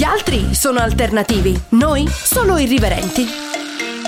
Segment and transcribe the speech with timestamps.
[0.00, 3.26] Gli altri sono alternativi, noi solo irriverenti.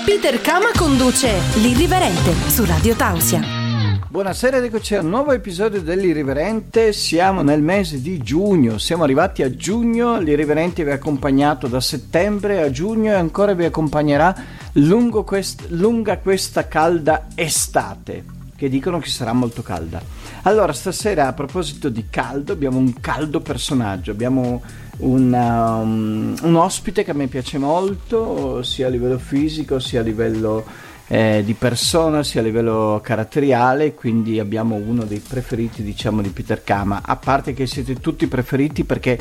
[0.03, 1.31] Peter Kama conduce
[1.61, 3.41] L'Irriverente su Radio Tausia.
[4.09, 9.43] Buonasera ed eccoci a un nuovo episodio dell'Irriverente, siamo nel mese di giugno, siamo arrivati
[9.43, 14.35] a giugno, l'Irriverente vi ha accompagnato da settembre a giugno e ancora vi accompagnerà
[14.71, 20.01] lungo quest- lunga questa calda estate, che dicono che sarà molto calda.
[20.41, 24.59] Allora, stasera a proposito di caldo, abbiamo un caldo personaggio, abbiamo
[24.97, 30.03] un, um, un ospite che a me piace molto, sia a livello fisico sia a
[30.03, 30.63] livello
[31.07, 36.63] eh, di persona, sia a livello caratteriale, quindi abbiamo uno dei preferiti diciamo di Peter
[36.63, 39.19] Kama, a parte che siete tutti preferiti perché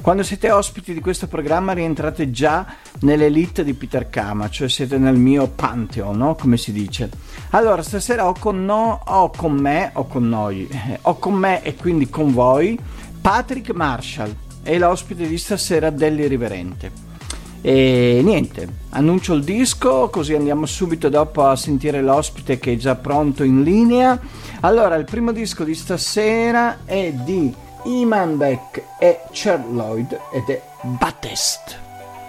[0.00, 2.66] quando siete ospiti di questo programma rientrate già
[3.00, 6.34] nell'elite di Peter Kama, cioè siete nel mio pantheon, no?
[6.34, 7.10] come si dice.
[7.50, 11.62] Allora, stasera ho con, no, ho con me, ho con noi, eh, ho con me
[11.62, 12.78] e quindi con voi
[13.20, 17.12] Patrick Marshall è l'ospite di stasera dell'Irriverente.
[17.60, 22.94] E niente, annuncio il disco così andiamo subito dopo a sentire l'ospite che è già
[22.94, 24.18] pronto in linea.
[24.60, 30.60] Allora, il primo disco di stasera è di Iman Beck e Cher Lloyd ed è
[30.82, 31.78] Battest.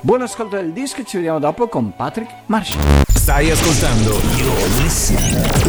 [0.02, 3.02] Buon ascolto del disco e ci vediamo dopo con Patrick Marshall.
[3.08, 4.20] Stai ascoltando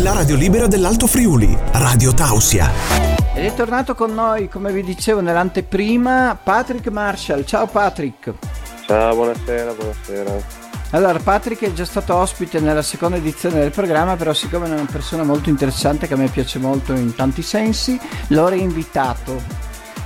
[0.02, 3.15] la radio libera dell'Alto Friuli, Radio Tausia.
[3.36, 7.44] Ed è tornato con noi, come vi dicevo nell'anteprima, Patrick Marshall.
[7.44, 8.32] Ciao Patrick.
[8.86, 10.64] Ciao, buonasera, buonasera.
[10.92, 14.88] Allora, Patrick è già stato ospite nella seconda edizione del programma, però siccome è una
[14.90, 19.42] persona molto interessante che a me piace molto in tanti sensi, l'ho reinvitato.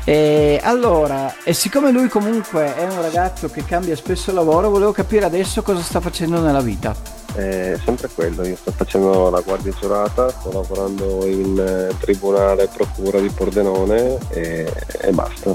[0.05, 5.25] E allora, e siccome lui comunque è un ragazzo che cambia spesso lavoro, volevo capire
[5.27, 6.95] adesso cosa sta facendo nella vita.
[7.33, 13.21] È sempre quello, io sto facendo la guardia giurata, sto lavorando in eh, tribunale procura
[13.21, 15.55] di Pordenone e, e basta.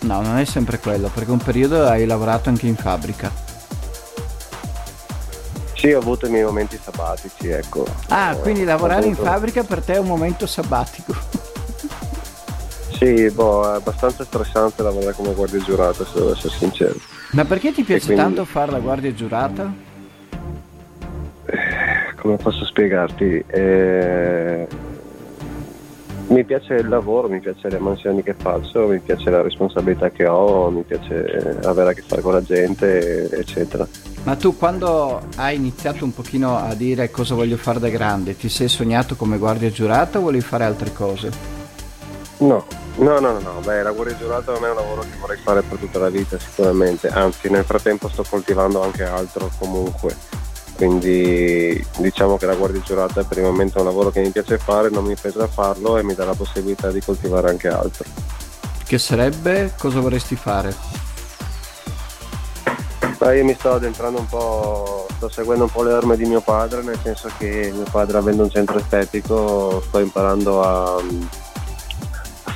[0.00, 3.32] No, non è sempre quello, perché un periodo hai lavorato anche in fabbrica.
[5.74, 7.84] Sì, ho avuto i miei momenti sabbatici, ecco.
[8.08, 11.14] Ah, Eh, quindi lavorare in fabbrica per te è un momento sabbatico.
[12.98, 16.94] Sì, boh, è abbastanza stressante lavorare come guardia giurata, se devo essere sincero.
[17.32, 19.70] Ma perché ti piace quindi- tanto fare la guardia giurata?
[22.16, 23.44] Come posso spiegarti?
[23.46, 24.66] Eh,
[26.28, 30.26] Mi piace il lavoro, mi piace le mansioni che faccio, mi piace la responsabilità che
[30.26, 33.86] ho, mi piace avere a che fare con la gente, eccetera.
[34.24, 38.48] Ma tu quando hai iniziato un pochino a dire cosa voglio fare da grande, ti
[38.48, 41.55] sei sognato come guardia giurata o volevi fare altre cose?
[42.38, 42.66] No,
[42.96, 43.60] no, no, no, no.
[43.64, 46.38] beh, la guardia giurata non è un lavoro che vorrei fare per tutta la vita
[46.38, 50.14] sicuramente, anzi nel frattempo sto coltivando anche altro comunque.
[50.74, 54.58] Quindi diciamo che la guardia giurata è per il momento un lavoro che mi piace
[54.58, 58.04] fare, non mi pesa farlo e mi dà la possibilità di coltivare anche altro.
[58.84, 59.72] Che sarebbe?
[59.78, 60.74] Cosa vorresti fare?
[63.18, 66.42] Ma io mi sto addentrando un po', sto seguendo un po' le orme di mio
[66.42, 71.02] padre, nel senso che mio padre avendo un centro estetico sto imparando a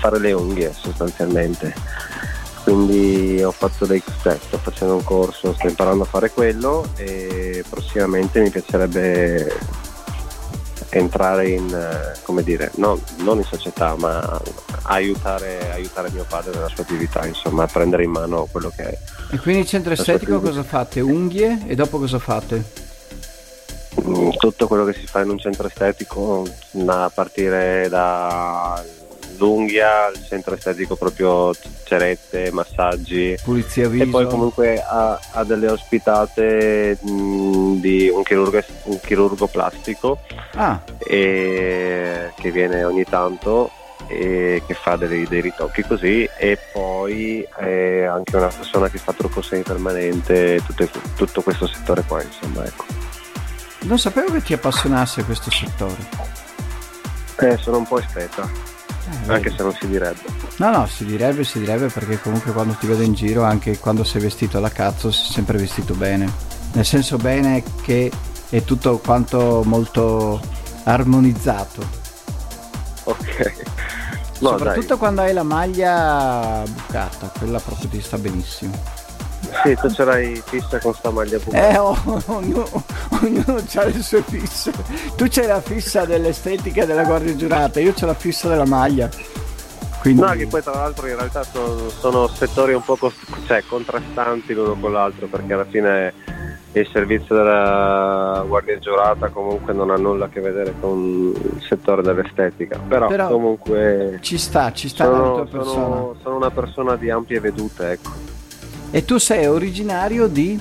[0.00, 1.74] fare le unghie sostanzialmente.
[2.64, 7.64] Quindi ho fatto dei cioè, sto facendo un corso, sto imparando a fare quello e
[7.68, 9.78] prossimamente mi piacerebbe
[10.90, 14.40] entrare in, eh, come dire, no- non in società, ma
[14.84, 18.98] aiutare, aiutare mio padre nella sua attività, insomma, a prendere in mano quello che è.
[19.32, 21.00] E quindi il centro estetico cosa fate?
[21.00, 22.88] Unghie e dopo cosa fate?
[24.06, 26.46] Mm, tutto quello che si fa in un centro estetico,
[26.86, 27.88] a partire
[29.40, 31.52] dall'unghia al centro estetico proprio
[31.84, 34.04] cerette, massaggi Pulizia viso?
[34.04, 40.20] e poi comunque ha, ha delle ospitate mm, di un chirurgo, un chirurgo plastico
[40.54, 43.70] Ah, e che viene ogni tanto
[44.08, 49.12] e che fa dei, dei ritocchi così e poi eh, anche una persona che fa
[49.12, 52.84] trucco semipermanente tutto, tutto questo settore qua insomma ecco.
[53.80, 55.96] non sapevo che ti appassionasse questo settore.
[57.42, 58.79] Eh, sono un po' esteta, Eh,
[59.26, 59.56] anche vedi.
[59.56, 60.20] se non si direbbe.
[60.56, 64.04] No, no, si direbbe, si direbbe perché comunque quando ti vedo in giro, anche quando
[64.04, 66.30] sei vestito alla cazzo, sei sempre vestito bene.
[66.72, 68.10] Nel senso bene che
[68.48, 70.40] è tutto quanto molto
[70.84, 71.98] armonizzato.
[73.04, 73.52] Ok.
[74.40, 74.96] No, Soprattutto dai.
[74.96, 78.72] quando hai la maglia bucata, quella proprio ti sta benissimo.
[79.62, 81.38] Sì, tu ce l'hai fissa con sta maglia.
[81.52, 81.96] Eh, oh,
[82.26, 82.66] ognuno,
[83.22, 84.72] ognuno ha le sue fisse.
[85.16, 89.08] Tu c'hai la fissa dell'estetica della guardia giurata, io c'ho la fissa della maglia.
[90.00, 93.14] Quindi, No, che poi tra l'altro in realtà sono, sono settori un po' cos-
[93.46, 96.14] cioè, contrastanti l'uno con l'altro perché alla fine
[96.72, 102.00] il servizio della guardia giurata comunque non ha nulla a che vedere con il settore
[102.00, 107.40] dell'estetica però, Però comunque ci sta, ci sta sono, sono- sono una persona di ampie
[107.40, 108.10] vedute ecco
[108.92, 110.58] E tu sei originario di?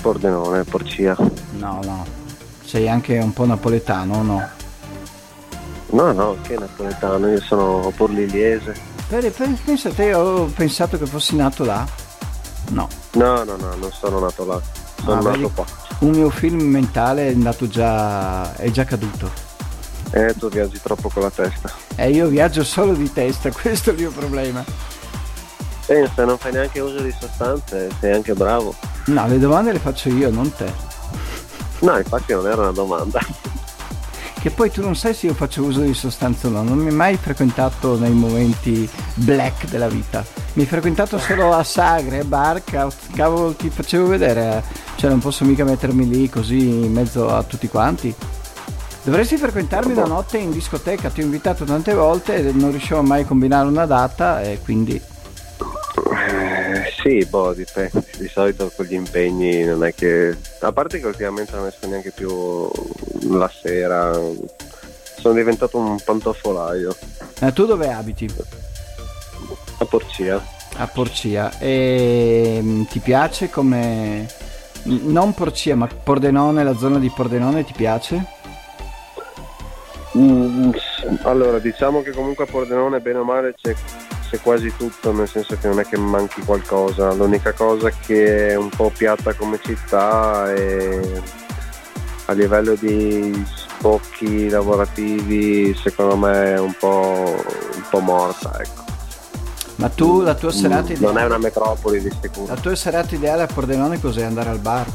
[0.00, 1.16] Pordenone, Porcia.
[1.58, 2.06] No, no.
[2.64, 4.48] Sei anche un po' napoletano, no?
[5.90, 8.74] No, no, che napoletano, io sono porliliese.
[9.08, 11.86] Per, per, pensa te, ho pensato che fossi nato là.
[12.70, 12.88] No.
[13.12, 14.60] No, no, no, non sono nato là.
[15.02, 15.50] Sono Ah, nato vedi?
[15.54, 15.64] qua.
[16.00, 18.54] Un mio film mentale è andato già.
[18.56, 19.30] è già caduto.
[20.10, 21.70] Eh, tu viaggi troppo con la testa.
[21.96, 24.64] E io viaggio solo di testa, questo è il mio problema.
[25.86, 28.74] Pensa, non fai neanche uso di sostanze, sei anche bravo.
[29.06, 30.70] No, le domande le faccio io, non te.
[31.80, 33.20] No, infatti non era una domanda.
[34.46, 36.86] Che poi tu non sai se io faccio uso di sostanze o no, non mi
[36.86, 40.24] hai mai frequentato nei momenti black della vita.
[40.52, 44.62] Mi hai frequentato solo a sagre, bar, ca- cavolo ti facevo vedere,
[44.94, 48.14] cioè non posso mica mettermi lì così in mezzo a tutti quanti.
[49.02, 53.22] Dovresti frequentarmi una notte in discoteca, ti ho invitato tante volte e non riuscivo mai
[53.22, 55.14] a combinare una data e quindi...
[56.28, 58.04] Eh, sì, boh, dipende.
[58.18, 60.36] Di solito con gli impegni non è che.
[60.60, 62.68] A parte che ultimamente non esco neanche più
[63.30, 64.12] la sera.
[65.18, 66.94] Sono diventato un pantofolaio
[67.40, 68.28] Eh, tu dove abiti?
[69.78, 70.40] a Porcia.
[70.76, 71.58] A Porcia.
[71.58, 74.26] E mm, ti piace come...
[74.84, 78.24] Non Porcia, ma Pordenone, la zona di Pordenone ti piace?
[80.16, 80.70] Mm,
[81.22, 83.74] allora, diciamo che comunque a Pordenone, bene o male, c'è,
[84.36, 87.12] c'è quasi tutto, nel senso che non è che manchi qualcosa.
[87.12, 91.00] L'unica cosa che è un po' piatta come città è
[92.26, 93.44] a livello di
[93.78, 97.34] sbocchi lavorativi, secondo me è un po',
[97.74, 98.84] un po' morta, ecco.
[99.76, 102.52] Ma tu la tua serata Mm, non è ideale, una metropoli di sicuro.
[102.54, 104.22] la tua serata ideale a Pordenone cos'è?
[104.22, 104.86] Andare al bar?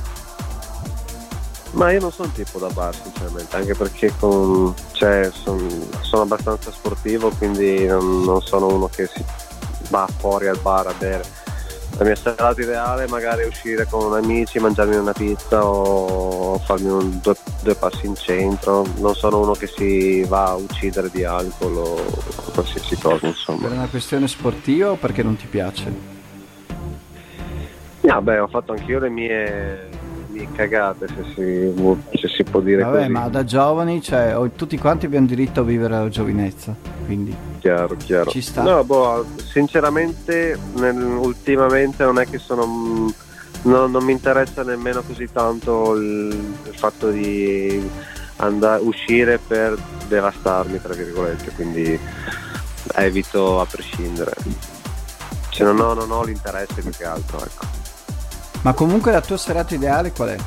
[1.73, 6.69] Ma io non sono tipo da bar sinceramente, anche perché con- cioè, son- sono abbastanza
[6.71, 9.23] sportivo, quindi non, non sono uno che si
[9.89, 11.23] va fuori al bar a bere.
[11.97, 17.19] La mia serata ideale è magari uscire con amici, mangiarmi una pizza o farmi un-
[17.21, 18.85] due, due passi in centro.
[18.97, 21.95] Non sono uno che si va a uccidere di alcol o
[22.53, 23.67] qualsiasi cosa, insomma.
[23.67, 26.19] Per una questione sportiva o perché non ti piace?
[28.01, 29.89] Vabbè, ho fatto anch'io le mie,
[30.31, 33.09] mie cagate, se si, se si può dire Vabbè, così.
[33.09, 36.75] ma da giovani, cioè, tutti quanti abbiamo diritto a vivere la giovinezza,
[37.05, 37.35] quindi...
[37.59, 38.31] Chiaro, chiaro.
[38.31, 38.63] Ci sta.
[38.63, 42.65] No, boh, sinceramente, nel- ultimamente non è che sono.
[43.63, 47.87] non, non mi interessa nemmeno così tanto il, il fatto di
[48.37, 49.77] andare, uscire per
[50.07, 51.99] devastarmi, tra virgolette, quindi
[52.95, 54.33] evito a prescindere.
[55.49, 57.79] Cioè, non, ho, non ho l'interesse più che altro, ecco.
[58.61, 60.37] Ma comunque la tua serata ideale qual è?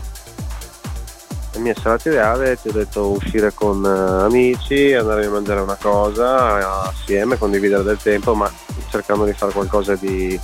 [1.53, 5.77] La mia serata ideale ti ho detto uscire con eh, amici, andare a mangiare una
[5.81, 8.51] cosa assieme, condividere del tempo, ma
[8.91, 10.39] cercando di fare qualcosa di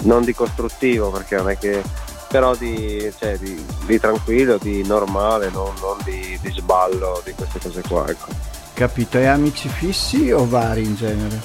[0.00, 1.82] non di costruttivo, perché non è che
[2.28, 7.58] però di, cioè, di, di tranquillo, di normale, non, non di, di sballo, di queste
[7.58, 8.06] cose qua.
[8.08, 8.26] Ecco.
[8.74, 9.18] Capito?
[9.18, 11.40] E amici fissi o vari in genere?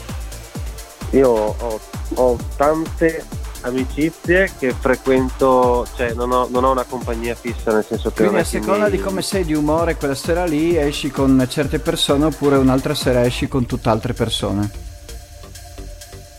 [1.12, 1.80] Io ho,
[2.16, 3.26] ho tante
[3.64, 8.40] amicizie che frequento, cioè non ho, non ho una compagnia fissa, nel senso che Quindi
[8.40, 12.58] a seconda di come sei di umore quella sera lì esci con certe persone oppure
[12.58, 14.92] un'altra sera esci con tutt'altre persone.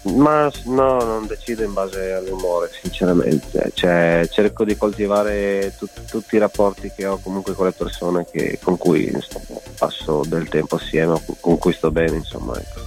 [0.07, 3.71] Ma no, non decido in base all'umore, sinceramente.
[3.73, 8.59] Cioè, cerco di coltivare tut- tutti i rapporti che ho comunque con le persone che-
[8.63, 9.41] con cui sto-
[9.79, 12.55] passo del tempo assieme, con cui sto bene, insomma.
[12.55, 12.84] ecco.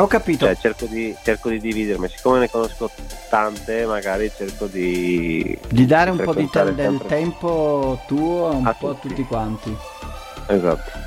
[0.00, 0.44] Ho capito.
[0.44, 2.88] Cioè, cerco di, cerco di dividermi, siccome ne conosco
[3.28, 5.58] tante, magari cerco di.
[5.68, 9.08] di dare un po' di te- del tempo tuo un A po' a tutti.
[9.08, 9.76] tutti quanti.
[10.46, 11.06] Esatto.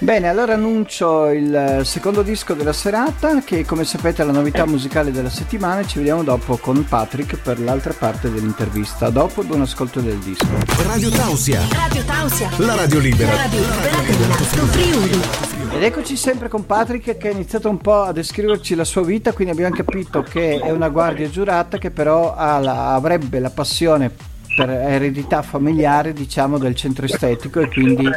[0.00, 4.64] Bene, allora annuncio il eh, secondo disco della serata che come sapete è la novità
[4.64, 9.08] musicale della settimana e ci vediamo dopo con Patrick per l'altra parte dell'intervista.
[9.10, 10.46] Dopo buon ascolto del disco.
[10.86, 12.48] Radio Tausia, Radio Tausia.
[12.58, 13.30] la radio libera.
[13.32, 15.57] La radio libera dell'Alto Friuli.
[15.70, 19.32] Ed eccoci sempre con Patrick che ha iniziato un po' a descriverci la sua vita,
[19.32, 24.10] quindi abbiamo capito che è una guardia giurata che però la- avrebbe la passione
[24.56, 28.08] per eredità familiare diciamo del centro estetico e quindi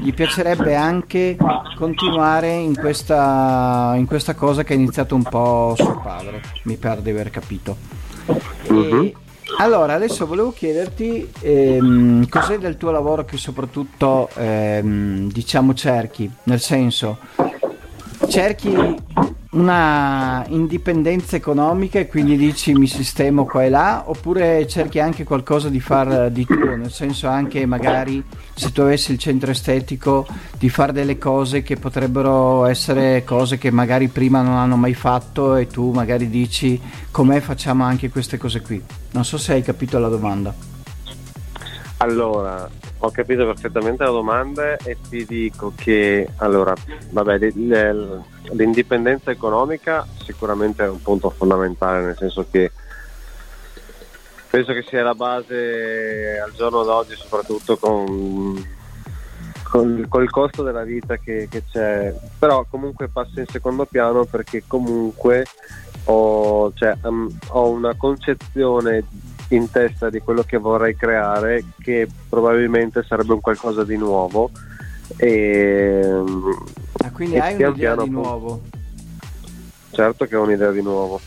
[0.00, 1.36] gli piacerebbe anche
[1.76, 7.02] continuare in questa, in questa cosa che ha iniziato un po' suo padre, mi pare
[7.02, 7.76] di aver capito.
[8.68, 9.14] E,
[9.58, 16.60] allora, adesso volevo chiederti ehm, cos'è del tuo lavoro che soprattutto ehm, diciamo cerchi, nel
[16.60, 17.18] senso
[18.28, 18.74] cerchi
[19.50, 25.68] una indipendenza economica e quindi dici mi sistemo qua e là oppure cerchi anche qualcosa
[25.68, 28.22] di far di tuo, nel senso anche magari
[28.54, 30.26] se tu avessi il centro estetico
[30.56, 35.56] di fare delle cose che potrebbero essere cose che magari prima non hanno mai fatto
[35.56, 36.80] e tu magari dici
[37.10, 38.80] com'è facciamo anche queste cose qui.
[39.12, 40.79] Non so se hai capito la domanda.
[42.02, 42.66] Allora,
[43.00, 46.74] ho capito perfettamente la domanda e ti dico che allora,
[47.10, 47.38] vabbè,
[48.52, 52.72] l'indipendenza economica sicuramente è un punto fondamentale, nel senso che
[54.48, 58.66] penso che sia la base al giorno d'oggi, soprattutto con,
[59.68, 64.62] con il costo della vita che, che, c'è, però comunque passa in secondo piano perché
[64.66, 65.44] comunque
[66.04, 69.04] ho, cioè, um, ho una concezione
[69.50, 74.50] in testa di quello che vorrei creare che probabilmente sarebbe un qualcosa di nuovo.
[75.16, 76.00] E,
[77.02, 78.62] ah, quindi e hai un'idea piano, di nuovo?
[79.90, 81.20] Certo che ho un'idea di nuovo.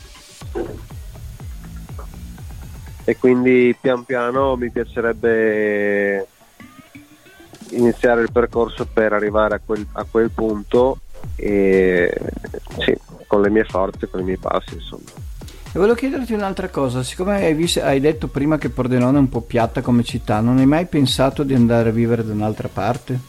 [3.06, 6.26] E quindi pian piano mi piacerebbe
[7.72, 11.00] iniziare il percorso per arrivare a quel, a quel punto
[11.36, 12.14] e
[12.80, 15.13] sì, con le mie forze, con i miei passi insomma
[15.76, 19.30] e volevo chiederti un'altra cosa, siccome hai, visto, hai, detto prima che Pordenone è un
[19.30, 23.20] po' piatta come città, non hai mai pensato di andare a vivere da un'altra parte?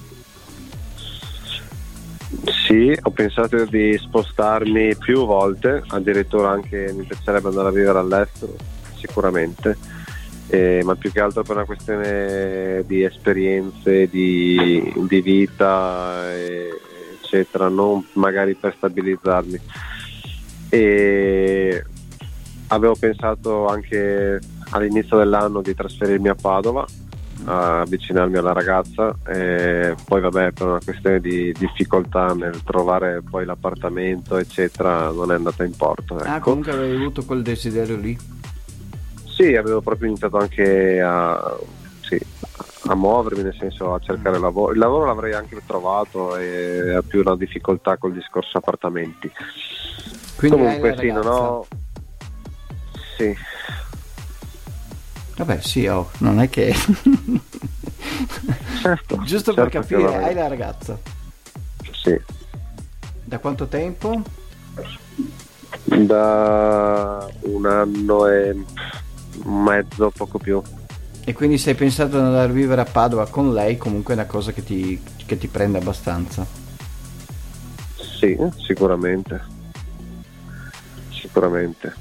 [2.67, 8.55] Sì, ho pensato di spostarmi più volte, addirittura anche mi piacerebbe andare a vivere all'estero,
[8.95, 9.79] sicuramente,
[10.49, 16.25] eh, ma più che altro per una questione di esperienze, di, di vita,
[17.23, 19.61] eccetera, non magari per stabilizzarmi.
[20.69, 21.85] E
[22.69, 24.41] avevo pensato anche
[24.71, 26.87] all'inizio dell'anno di trasferirmi a Padova
[27.47, 34.37] avvicinarmi alla ragazza e poi vabbè per una questione di difficoltà nel trovare poi l'appartamento
[34.39, 36.29] eccetera non è andata in porto ah, ecco.
[36.29, 38.17] ah comunque avevi avuto quel desiderio lì?
[39.27, 41.59] Sì avevo proprio iniziato anche a,
[42.01, 42.19] sì,
[42.87, 47.21] a muovermi nel senso a cercare lavoro il lavoro l'avrei anche trovato e ho più
[47.21, 49.31] una difficoltà col discorso appartamenti.
[50.37, 51.67] Quindi comunque sì non ho
[53.17, 53.37] sì.
[55.37, 56.75] Vabbè, sì, oh, non è che.
[58.81, 60.99] certo, Giusto certo per capire, hai la ragazza?
[61.93, 62.21] Sì.
[63.25, 64.23] Da quanto tempo?
[65.85, 68.65] Da un anno e
[69.45, 70.63] mezzo, poco più.
[71.25, 74.17] E quindi se hai pensato ad andare a vivere a Padova con lei, comunque è
[74.17, 76.47] una cosa che ti, che ti prende abbastanza.
[77.97, 79.43] Sì, sicuramente.
[81.11, 81.93] Sicuramente.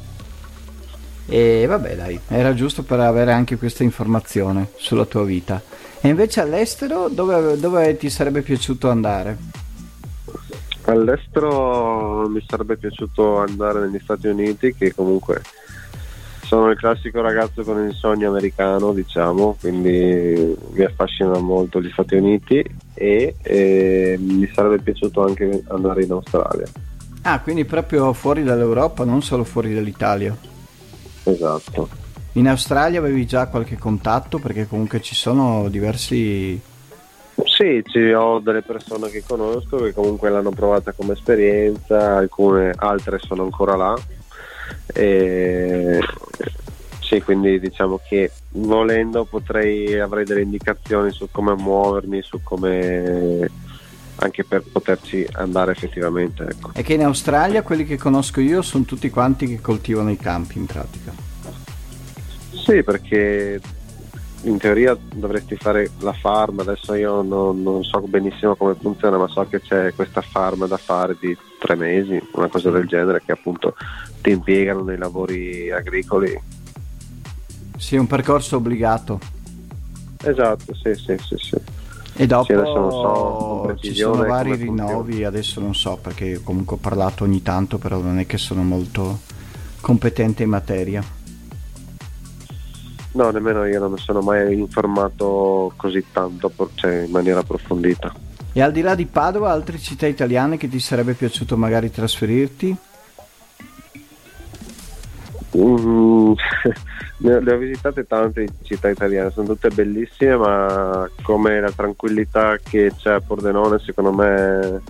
[1.26, 5.62] E vabbè, dai, era giusto per avere anche questa informazione sulla tua vita.
[6.02, 9.38] E invece all'estero dove, dove ti sarebbe piaciuto andare?
[10.86, 15.42] All'estero mi sarebbe piaciuto andare negli Stati Uniti, che comunque
[16.42, 22.16] sono il classico ragazzo con il sogno americano, diciamo, quindi mi affascinano molto gli Stati
[22.16, 22.64] Uniti
[22.94, 26.68] e, e mi sarebbe piaciuto anche andare in Australia.
[27.22, 30.36] Ah, quindi proprio fuori dall'Europa, non solo fuori dall'Italia.
[31.24, 31.90] Esatto.
[32.34, 36.60] In Australia avevi già qualche contatto perché comunque ci sono diversi...
[37.46, 43.20] Sì, ci ho delle persone che conosco che comunque l'hanno provata come esperienza, alcune altre
[43.20, 43.96] sono ancora là.
[44.94, 46.00] E
[47.00, 53.50] sì, quindi diciamo che volendo potrei avrei delle indicazioni su come muovermi, su come
[54.16, 56.44] anche per poterci andare effettivamente.
[56.44, 56.72] Ecco.
[56.74, 60.58] È che in Australia quelli che conosco io sono tutti quanti che coltivano i campi
[60.58, 61.12] in pratica.
[62.52, 63.60] Sì, perché
[64.44, 69.28] in teoria dovresti fare la farm, adesso io non, non, so benissimo come funziona, ma
[69.28, 73.32] so che c'è questa farm da fare di tre mesi, una cosa del genere, che
[73.32, 73.76] appunto
[74.22, 76.40] ti impiegano nei lavori agricoli.
[77.78, 79.20] Sì, un percorso obbligato.
[80.24, 81.36] Esatto, sì, sì, sì.
[81.38, 81.83] sì.
[82.16, 87.24] E dopo sì, so, ci sono vari rinnovi, adesso non so perché comunque ho parlato
[87.24, 89.22] ogni tanto, però non è che sono molto
[89.82, 91.04] competente in materia.
[93.14, 98.14] No, nemmeno io non mi sono mai informato così tanto, cioè in maniera approfondita.
[98.54, 102.76] E al di là di Padova, altre città italiane che ti sarebbe piaciuto magari trasferirti?
[105.56, 106.34] Mm,
[107.18, 113.12] le ho visitate tante città italiane, sono tutte bellissime, ma come la tranquillità che c'è
[113.12, 114.82] a Pordenone, secondo me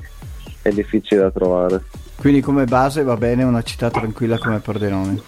[0.61, 1.83] è difficile da trovare.
[2.15, 5.21] Quindi come base va bene una città tranquilla come Pordenone?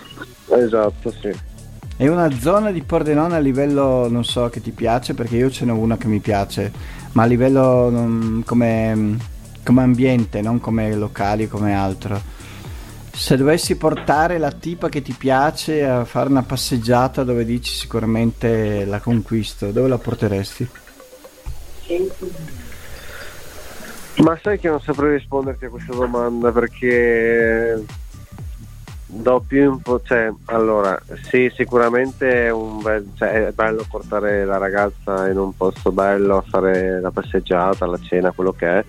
[0.47, 1.53] Esatto, sì.
[1.97, 5.65] È una zona di Pordenone a livello, non so, che ti piace, perché io ce
[5.65, 6.71] n'ho una che mi piace,
[7.13, 9.17] ma a livello non, come,
[9.63, 12.33] come ambiente, non come locali, come altro
[13.15, 18.83] Se dovessi portare la tipa che ti piace a fare una passeggiata dove dici sicuramente
[18.83, 20.69] la conquisto, dove la porteresti?
[24.17, 27.83] Ma sai che non saprei risponderti a questa domanda perché
[29.05, 34.57] do più un po', cioè, allora, sì, sicuramente è, bel, cioè, è bello portare la
[34.57, 38.85] ragazza in un posto bello a fare la passeggiata, la cena, quello che è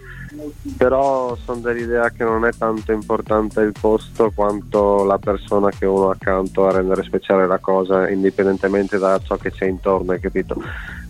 [0.77, 6.11] però sono dell'idea che non è tanto importante il posto quanto la persona che uno
[6.11, 10.61] ha accanto a rendere speciale la cosa indipendentemente da ciò che c'è intorno hai capito?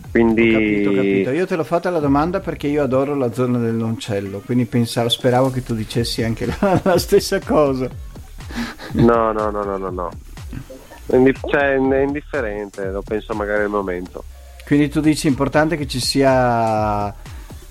[0.09, 1.29] Quindi capito, capito.
[1.31, 5.09] io te l'ho fatta la domanda perché io adoro la zona del Noncello quindi pensavo,
[5.09, 7.89] speravo che tu dicessi anche la, la stessa cosa.
[8.93, 10.09] No no no no no no.
[11.11, 14.23] Indif- cioè, è indifferente lo penso magari al momento.
[14.65, 17.13] Quindi tu dici importante che ci sia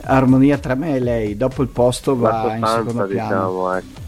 [0.07, 1.37] armonia tra me e lei.
[1.37, 3.29] Dopo il posto va in secondo piano.
[3.29, 4.05] Diciamo, ecco.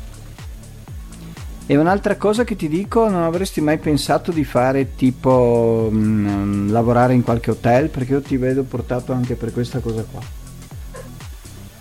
[1.66, 6.70] E un'altra cosa che ti dico, non avresti mai pensato di fare tipo mh, mm,
[6.70, 7.90] lavorare in qualche hotel?
[7.90, 10.20] Perché io ti vedo portato anche per questa cosa qua.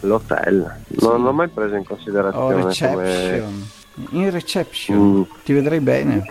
[0.01, 0.81] L'hotel?
[0.89, 0.97] Sì.
[0.99, 2.53] Non l'ho mai preso in considerazione.
[2.53, 3.67] Oh, reception.
[3.93, 4.23] Come...
[4.23, 5.21] In reception, mm.
[5.43, 6.25] ti vedrei bene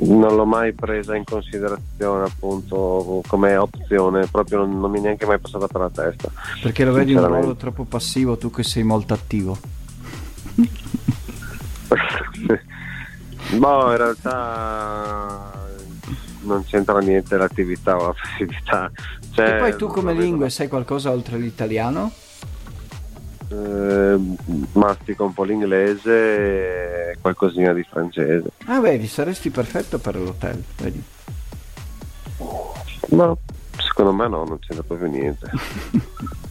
[0.00, 5.26] non l'ho mai presa in considerazione appunto come opzione, proprio non, non mi è neanche
[5.26, 6.30] mai passata per la testa.
[6.62, 9.58] Perché lo vedi in un modo troppo passivo, tu che sei molto attivo.
[13.56, 15.66] boh, in realtà
[16.42, 18.90] non c'entra niente l'attività o la passività.
[19.32, 22.10] Cioè, e poi tu come lingue sai qualcosa oltre l'italiano?
[23.48, 24.18] Eh,
[24.72, 28.50] mastico un po' l'inglese e qualcosina di francese.
[28.66, 31.02] Ah, vedi, saresti perfetto per l'hotel, vedi?
[33.10, 33.34] Ma
[33.78, 35.50] secondo me no, non c'è proprio niente.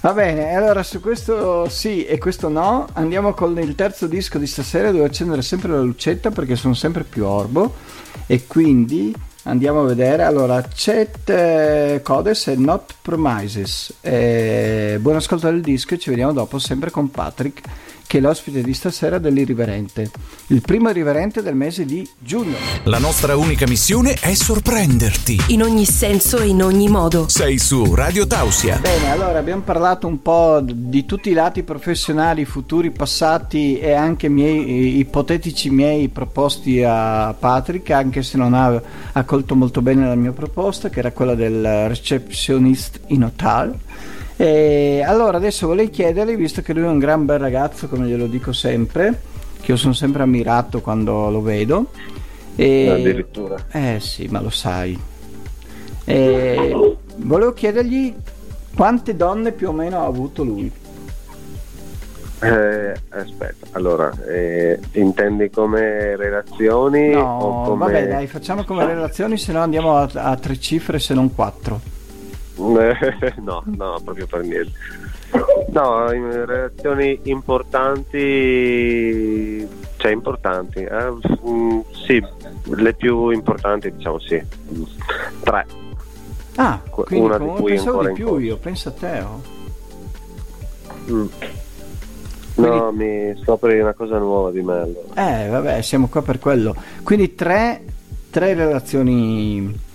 [0.00, 4.46] Va bene, allora su questo sì e questo no, andiamo con il terzo disco di
[4.46, 7.74] stasera, devo accendere sempre la lucetta perché sono sempre più orbo
[8.26, 9.12] e quindi
[9.44, 10.24] andiamo a vedere.
[10.24, 13.94] Allora Chet eh, Codes e Not Promises.
[14.00, 17.62] Eh, buon ascolto del disco ci vediamo dopo sempre con Patrick
[18.08, 20.10] che è l'ospite di stasera dell'Irriverente,
[20.46, 22.56] il primo irriverente del mese di giugno.
[22.84, 25.38] La nostra unica missione è sorprenderti.
[25.48, 27.28] In ogni senso e in ogni modo.
[27.28, 28.78] Sei su Radio Tausia.
[28.78, 34.30] Bene, allora abbiamo parlato un po' di tutti i lati professionali, futuri, passati e anche
[34.30, 38.80] miei, ipotetici miei proposti a Patrick, anche se non ha
[39.12, 43.78] accolto molto bene la mia proposta, che era quella del receptionist in hotel
[44.40, 48.26] e allora adesso vorrei chiedergli, visto che lui è un gran bel ragazzo, come glielo
[48.26, 49.20] dico sempre,
[49.60, 51.86] che io sono sempre ammirato quando lo vedo.
[52.54, 52.88] E...
[52.88, 53.56] Addirittura.
[53.72, 54.96] Eh sì, ma lo sai.
[56.04, 56.96] E...
[57.16, 58.14] Volevo chiedergli
[58.76, 60.70] quante donne più o meno ha avuto lui.
[62.40, 67.08] Eh, aspetta, allora, eh, intendi come relazioni?
[67.08, 67.86] No, come...
[67.86, 71.97] vabbè dai, facciamo come relazioni, se no andiamo a, a tre cifre se non quattro.
[73.40, 74.72] no, no, proprio per niente.
[75.70, 78.18] No, in relazioni importanti,
[79.96, 81.12] cioè importanti, eh?
[81.48, 82.20] mm, sì,
[82.64, 84.42] le più importanti diciamo sì,
[85.42, 85.66] tre.
[86.56, 89.20] Ah, quindi una di cui pensavo di più io, penso a te.
[89.20, 89.40] Oh.
[91.10, 91.26] Mm.
[92.56, 94.72] No, mi scopri una cosa nuova di me.
[94.72, 95.44] Allora.
[95.44, 96.74] Eh, vabbè, siamo qua per quello.
[97.04, 97.84] Quindi tre,
[98.30, 99.86] tre relazioni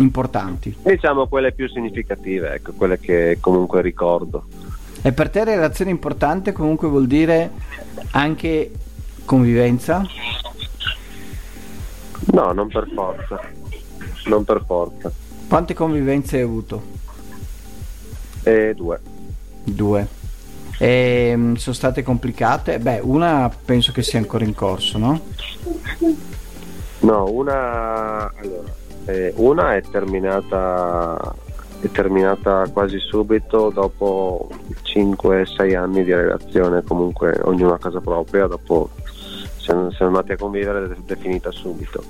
[0.00, 0.76] importanti.
[0.82, 4.44] Diciamo quelle più significative, ecco, quelle che comunque ricordo.
[5.02, 7.50] E per te relazione importante comunque vuol dire
[8.10, 8.70] anche
[9.24, 10.04] convivenza?
[12.32, 13.40] No, non per forza.
[14.26, 15.10] Non per forza.
[15.48, 16.82] Quante convivenze hai avuto?
[18.42, 19.00] Eh, due.
[19.64, 20.08] Due.
[20.78, 22.78] E, mm, sono state complicate?
[22.78, 25.20] Beh, una penso che sia ancora in corso, no?
[27.00, 28.30] No, una...
[28.34, 28.74] Allora,
[29.10, 31.34] eh, una è terminata,
[31.80, 34.48] è terminata quasi subito dopo
[34.84, 38.90] 5-6 anni di relazione, comunque ognuno a casa propria, dopo
[39.58, 42.02] siamo, siamo andati a convivere ed è finita subito.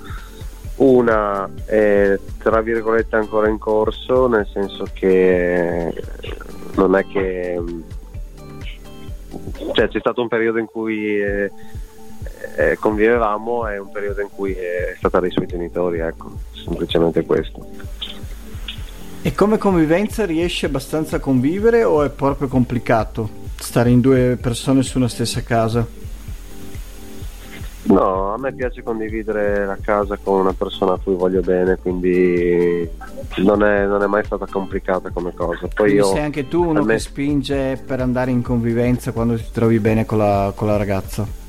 [0.77, 5.93] Una è tra virgolette ancora in corso, nel senso che
[6.75, 7.61] non è che
[9.73, 11.51] cioè, c'è stato un periodo in cui eh,
[12.55, 17.65] eh, convivevamo e un periodo in cui è stata dai suoi genitori, ecco, semplicemente questo.
[19.23, 24.81] E come convivenza riesci abbastanza a convivere o è proprio complicato stare in due persone
[24.81, 25.85] su una stessa casa?
[27.83, 32.87] No, a me piace condividere la casa con una persona a cui voglio bene, quindi
[33.37, 35.67] non è, non è mai stata complicata come cosa.
[35.73, 36.93] Poi io, sei anche tu uno me...
[36.93, 41.40] che spinge per andare in convivenza quando ti trovi bene con la, con la ragazza?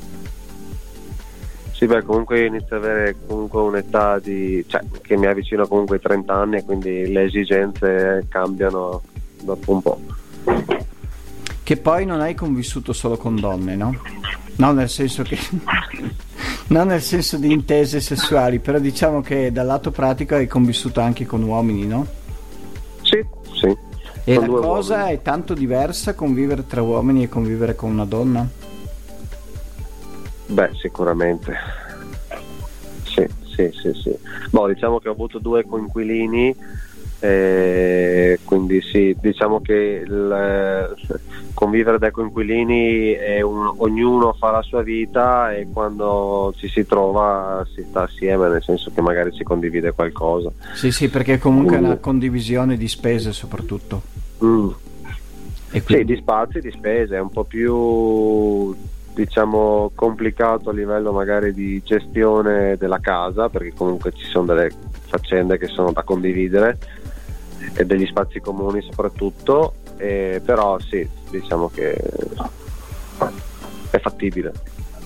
[1.82, 6.02] Sì, beh, comunque inizio ad avere comunque un'età di, cioè, che mi avvicino comunque ai
[6.02, 9.02] 30 anni e quindi le esigenze cambiano
[9.42, 10.00] dopo un po'.
[11.60, 13.96] Che poi non hai convissuto solo con donne, no?
[14.58, 15.36] No, nel senso che...
[16.70, 21.26] non nel senso di intese sessuali, però diciamo che dal lato pratico hai convissuto anche
[21.26, 22.06] con uomini, no?
[23.02, 23.26] Sì,
[23.60, 23.76] sì.
[24.22, 25.16] E la cosa uomini.
[25.16, 28.48] è tanto diversa convivere tra uomini e convivere con una donna?
[30.46, 31.54] Beh, sicuramente.
[33.04, 34.16] Sì, sì, sì, sì.
[34.50, 36.54] Boh, diciamo che ho avuto due coinquilini,
[37.20, 40.96] eh, quindi sì, diciamo che il,
[41.54, 47.64] convivere dai coinquilini è un, ognuno fa la sua vita e quando ci si trova
[47.72, 50.50] si sta assieme, nel senso che magari si condivide qualcosa.
[50.74, 51.82] Sì, sì, perché comunque mm.
[51.82, 54.02] è una condivisione di spese soprattutto.
[54.44, 54.68] Mm.
[55.70, 55.94] Quindi...
[55.94, 58.74] Sì, di spazi, di spese, è un po' più
[59.14, 64.70] diciamo complicato a livello magari di gestione della casa perché comunque ci sono delle
[65.06, 66.78] faccende che sono da condividere
[67.74, 71.94] e degli spazi comuni soprattutto eh, però sì diciamo che
[73.90, 74.52] è fattibile.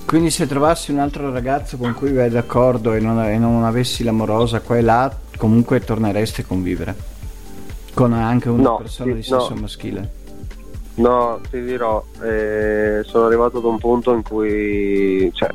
[0.06, 4.04] Quindi se trovassi un altro ragazzo con cui vai d'accordo e non, e non avessi
[4.04, 6.94] l'amorosa qua e là comunque torneresti a convivere?
[7.92, 9.60] Con anche una no, persona sì, di sesso no.
[9.62, 10.24] maschile
[10.96, 15.50] No, ti dirò, eh, sono arrivato ad un punto in cui, cioè,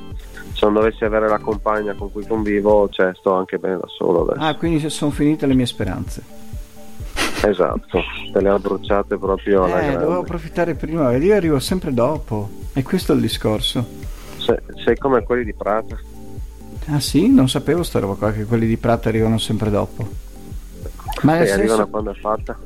[0.53, 4.21] se non dovessi avere la compagna con cui convivo, cioè, sto anche bene da solo
[4.21, 4.39] adesso.
[4.39, 6.39] Ah, quindi sono finite le mie speranze.
[7.43, 10.03] Esatto, te le ho bruciate proprio alla eh, grande.
[10.03, 12.49] dovevo approfittare prima, e io arrivo sempre dopo.
[12.73, 13.83] E questo è il discorso.
[14.37, 15.97] Se, sei come quelli di Prata.
[16.85, 17.29] Ah sì?
[17.29, 20.07] Non sapevo sta roba qua, che quelli di Prata arrivano sempre dopo.
[21.23, 21.61] Ma nel senso...
[21.61, 22.57] arrivano quando è fatta?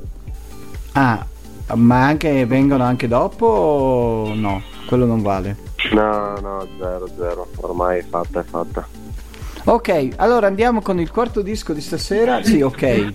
[0.92, 1.26] Ah,
[1.74, 4.62] ma anche vengono anche dopo o no?
[4.86, 5.58] Quello non vale.
[5.92, 7.48] No, no, zero, zero.
[7.58, 8.88] Ormai è fatta, è fatta.
[9.68, 12.44] Ok, allora andiamo con il quarto disco di stasera.
[12.44, 13.12] Sì, ok.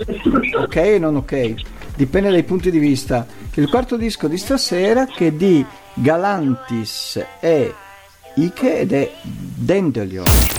[0.62, 1.54] Ok e non ok.
[1.94, 3.26] Dipende dai punti di vista.
[3.54, 7.74] Il quarto disco di stasera che è di Galantis e
[8.34, 10.49] Ike ed è Dandelion.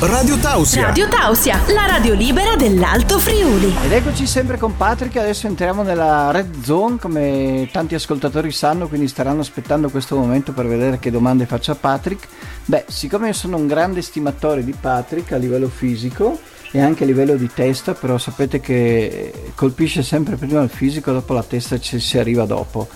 [0.00, 0.84] Radio Tausia.
[0.84, 3.74] Radio Tausia, la radio libera dell'Alto Friuli.
[3.82, 9.08] Ed eccoci sempre con Patrick, adesso entriamo nella Red Zone come tanti ascoltatori sanno, quindi
[9.08, 12.28] staranno aspettando questo momento per vedere che domande faccia Patrick.
[12.66, 16.38] Beh, siccome io sono un grande stimatore di Patrick a livello fisico
[16.70, 21.32] e anche a livello di testa, però sapete che colpisce sempre prima il fisico, dopo
[21.32, 22.86] la testa ci si arriva dopo.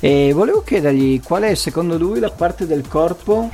[0.00, 3.50] E volevo chiedergli qual è secondo lui la parte del corpo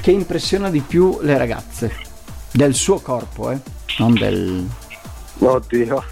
[0.00, 2.08] che impressiona di più le ragazze
[2.52, 3.60] del suo corpo, eh?
[3.98, 4.68] non del...
[5.38, 6.04] Oddio,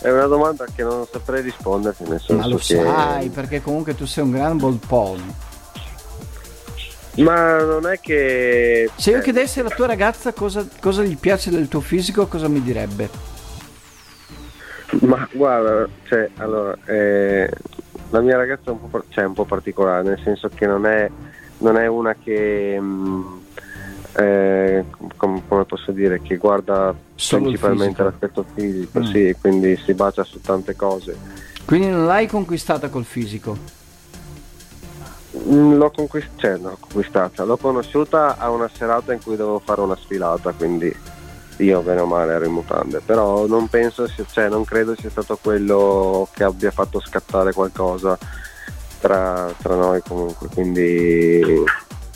[0.00, 2.62] è una domanda che non saprei risponderti, nel senso Ma lo che...
[2.62, 5.50] sai, perché comunque tu sei un gran bolpone.
[7.16, 8.90] Ma non è che...
[8.96, 12.62] Se io chiedessi alla tua ragazza cosa, cosa gli piace del tuo fisico, cosa mi
[12.62, 13.10] direbbe?
[15.00, 17.50] Ma guarda, cioè, allora, eh,
[18.10, 21.10] la mia ragazza è un po', cioè, un po particolare, nel senso che non è,
[21.58, 22.78] non è una che...
[22.80, 23.40] Mh, mm,
[24.14, 24.84] eh,
[25.16, 29.02] com- come posso dire, che guarda Solo principalmente l'aspetto fisico, mm.
[29.04, 31.16] sì, quindi si bacia su tante cose.
[31.64, 33.80] Quindi non l'hai conquistata col fisico?
[35.48, 39.80] Mm, l'ho, conquist- cioè, l'ho conquistata, l'ho conosciuta a una serata in cui dovevo fare
[39.80, 40.94] una sfilata, quindi
[41.58, 45.38] io bene o male ero in mutande, però non penso, cioè, non credo sia stato
[45.40, 48.18] quello che abbia fatto scattare qualcosa
[49.00, 51.64] tra, tra noi comunque, quindi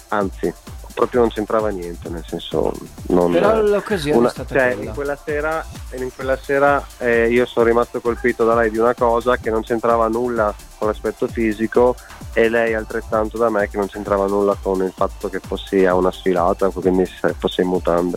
[0.09, 0.53] anzi
[0.97, 2.73] proprio non c'entrava niente, nel senso...
[3.09, 4.89] Non, Però l'occasione una, è stata cioè, quella.
[4.89, 8.95] In quella sera, in quella sera eh, io sono rimasto colpito da lei di una
[8.95, 11.95] cosa che non c'entrava nulla con l'aspetto fisico
[12.33, 15.95] e lei altrettanto da me che non c'entrava nulla con il fatto che fossi a
[15.95, 17.05] una sfilata, quindi
[17.37, 18.17] fossi in mutande.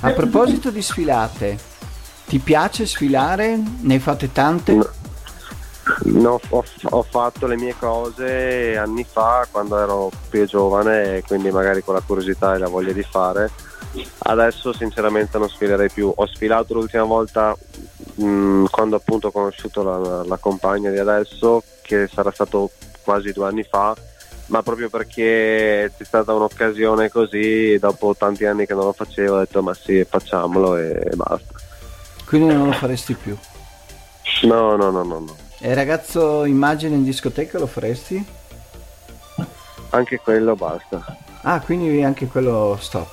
[0.00, 1.58] A proposito di sfilate,
[2.26, 3.58] ti piace sfilare?
[3.80, 4.74] Ne hai fatte tante?
[4.74, 4.86] No.
[6.04, 11.50] No, ho, ho, fatto le mie cose anni fa quando ero più giovane e quindi
[11.50, 13.50] magari con la curiosità e la voglia di fare.
[14.18, 16.12] Adesso sinceramente non sfilerei più.
[16.14, 17.56] Ho sfilato l'ultima volta
[18.14, 22.70] mh, mm, quando appunto ho conosciuto la, la compagna di adesso, che sarà stato
[23.02, 23.96] quasi due anni fa,
[24.46, 29.38] ma proprio perché c'è stata un'occasione così, dopo tanti anni che non lo facevo, ho
[29.38, 31.54] detto ma sì, facciamolo e basta.
[32.26, 33.36] Quindi non lo faresti più?
[34.42, 35.18] No, no, no, no.
[35.18, 35.48] no.
[35.62, 38.24] E ragazzo immagine in discoteca lo faresti?
[39.90, 41.18] Anche quello basta.
[41.42, 43.12] Ah, quindi anche quello stop.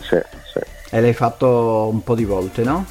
[0.00, 0.20] Sì,
[0.52, 0.60] sì.
[0.90, 2.84] E l'hai fatto un po' di volte, no?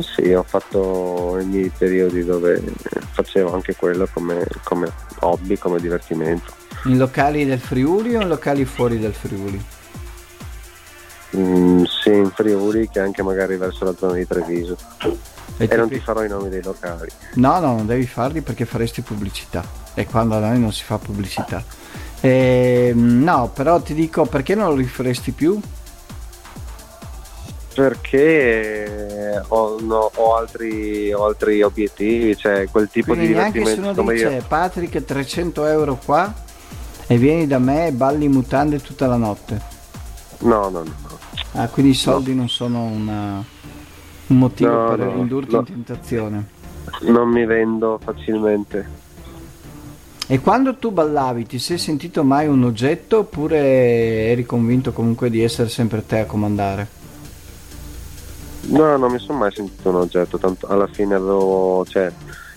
[0.00, 2.60] Sì, ho fatto i miei periodi dove
[3.12, 6.52] facevo anche quello come, come hobby, come divertimento.
[6.86, 9.64] In locali del Friuli o in locali fuori del Friuli?
[11.36, 14.76] Mm, sia in Friuli che anche magari verso la zona di Treviso.
[15.58, 17.10] E, e non ti farò i nomi dei locali.
[17.34, 19.64] No, no, non devi farli perché faresti pubblicità.
[19.94, 21.64] E quando da noi non si fa pubblicità.
[22.20, 25.58] E, ehm, no, però ti dico perché non lo rifaresti più?
[27.74, 33.80] Perché ho, no, ho, altri, ho, altri, obiettivi, cioè quel tipo Quindi di divertimento.
[33.80, 34.44] Neanche se uno dice io.
[34.48, 36.32] Patrick 300 euro qua
[37.06, 39.60] e vieni da me e balli mutande tutta la notte.
[40.38, 40.94] No, no, no.
[41.52, 42.38] Ah, quindi i soldi no.
[42.38, 43.44] non sono una,
[44.28, 46.46] un motivo no, per no, indurti in tentazione.
[47.02, 49.04] Non mi vendo facilmente.
[50.28, 53.58] E quando tu ballavi ti sei sentito mai un oggetto oppure
[54.28, 56.88] eri convinto comunque di essere sempre te a comandare?
[58.62, 62.10] No, non mi sono mai sentito un oggetto, tanto alla fine avevo, cioè,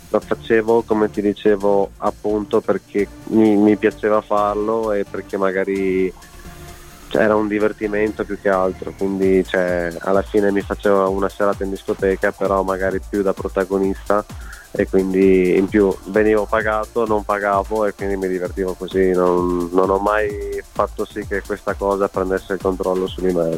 [0.09, 6.11] lo facevo come ti dicevo appunto perché mi, mi piaceva farlo e perché magari
[7.09, 11.63] cioè, era un divertimento più che altro, quindi cioè, alla fine mi facevo una serata
[11.63, 14.23] in discoteca, però magari più da protagonista
[14.71, 19.89] e quindi in più venivo pagato, non pagavo e quindi mi divertivo così, non, non
[19.89, 23.57] ho mai fatto sì che questa cosa prendesse il controllo su di me.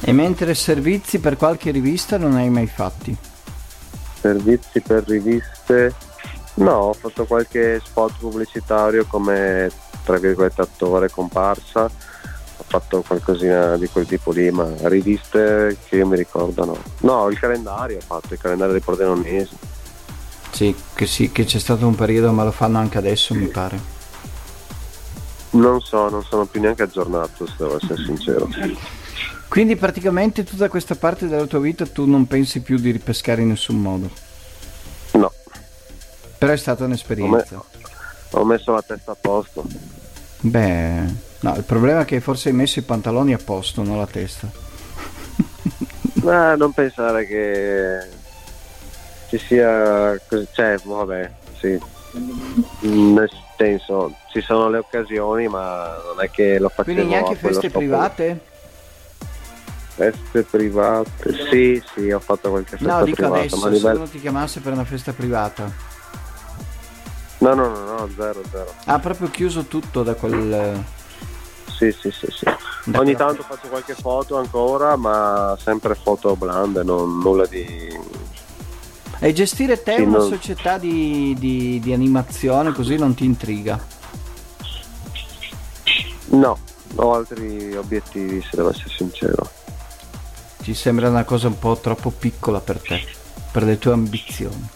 [0.00, 3.16] E mentre servizi per qualche rivista non hai mai fatti?
[4.20, 5.94] Servizi per riviste?
[6.54, 9.70] No, ho fatto qualche spot pubblicitario come
[10.04, 11.88] tra virgolette attore comparsa
[12.66, 16.78] fatto qualcosina di quel tipo lì, ma riviste che io mi ricordo no.
[17.00, 19.56] No, il calendario ho fatto, il calendario dei pordenonesi.
[20.50, 24.00] Sì che, sì, che c'è stato un periodo, ma lo fanno anche adesso, mi pare.
[25.50, 28.48] Non so, non sono più neanche aggiornato, se devo essere sincero.
[29.48, 33.48] Quindi praticamente tutta questa parte della tua vita tu non pensi più di ripescare in
[33.48, 34.10] nessun modo?
[35.12, 35.30] No.
[36.38, 37.56] Però è stata un'esperienza.
[37.56, 39.64] Ho, me- ho messo la testa a posto.
[40.40, 44.06] Beh, No, il problema è che forse hai messo i pantaloni a posto, non la
[44.06, 44.48] testa.
[46.22, 47.98] Ma non pensare che
[49.28, 51.80] ci sia così, cioè, vabbè, sì.
[52.80, 56.94] Nel senso, ci sono le occasioni, ma non è che lo facciamo.
[56.96, 58.38] Quindi neanche feste private?
[59.94, 61.34] Feste private?
[61.50, 63.40] Sì, sì, ho fatto qualche festa no, dico privata.
[63.40, 63.96] Adesso, ma se livello...
[63.96, 65.72] uno ti chiamasse per una festa privata.
[67.38, 68.72] No, no, no, no, zero, zero.
[68.84, 71.00] Ha proprio chiuso tutto da quel
[71.90, 72.96] sì, sì, sì, sì.
[72.96, 77.98] Ogni tanto faccio qualche foto ancora, ma sempre foto blande, non, nulla di...
[79.18, 80.28] E gestire te sì, una non...
[80.28, 83.80] società di, di, di animazione così non ti intriga?
[86.26, 86.58] No,
[86.96, 89.50] ho altri obiettivi se devo essere sincero.
[90.62, 93.04] Ci sembra una cosa un po' troppo piccola per te,
[93.50, 94.68] per le tue ambizioni.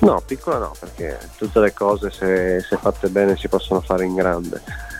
[0.00, 4.14] No, piccola no, perché tutte le cose se, se fatte bene si possono fare in
[4.14, 4.92] grande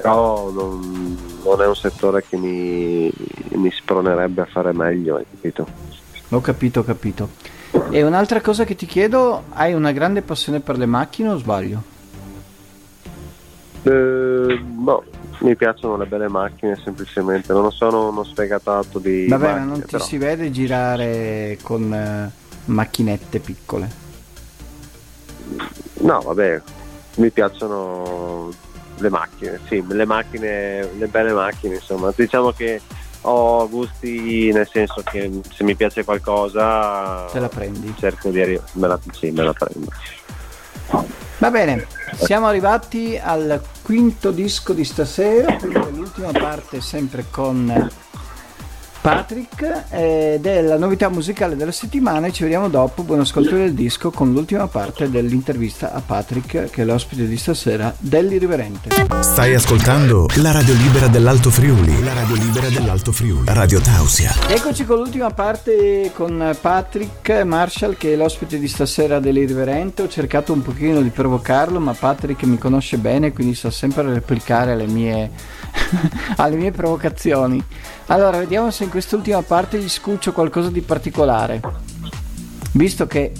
[0.00, 3.10] però non, non, è un settore che mi,
[3.50, 5.66] mi spronerebbe a fare meglio, hai capito?
[6.30, 7.28] Ho capito, ho capito.
[7.90, 11.82] E un'altra cosa che ti chiedo, hai una grande passione per le macchine o sbaglio?
[13.82, 15.04] Eh, no,
[15.40, 19.26] mi piacciono le belle macchine semplicemente, non sono uno sfegatato di...
[19.28, 20.04] Vabbè, macchine, ma non ti però.
[20.04, 22.30] si vede girare con eh,
[22.66, 24.06] macchinette piccole?
[26.00, 26.62] No, vabbè,
[27.16, 28.50] mi piacciono
[28.98, 32.12] le macchine, sì, le macchine, le belle macchine, insomma.
[32.14, 32.80] Diciamo che
[33.22, 38.68] ho gusti nel senso che se mi piace qualcosa te la prendi cerco di arrivare
[38.74, 39.90] me la, sì, me la prendo
[41.38, 47.90] va bene siamo arrivati al quinto disco di stasera l'ultima parte sempre con
[49.00, 53.02] Patrick ed è la novità musicale della settimana e ci vediamo dopo.
[53.02, 57.94] Buon ascolto del disco con l'ultima parte dell'intervista a Patrick che è l'ospite di stasera
[57.96, 58.90] dell'Irriverente.
[59.20, 62.02] Stai ascoltando la radio libera dell'Alto Friuli.
[62.02, 63.44] La radio libera dell'Alto Friuli.
[63.46, 64.34] Radio Tausia.
[64.48, 70.02] Eccoci con l'ultima parte con Patrick Marshall che è l'ospite di stasera dell'Irriverente.
[70.02, 74.72] Ho cercato un pochino di provocarlo ma Patrick mi conosce bene quindi sa sempre replicare
[74.72, 75.30] alle mie,
[76.36, 77.64] alle mie provocazioni.
[78.10, 81.60] Allora, vediamo se in quest'ultima parte gli scuccio qualcosa di particolare.
[82.72, 83.32] Visto che